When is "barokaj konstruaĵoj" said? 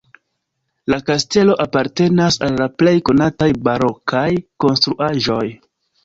3.67-5.43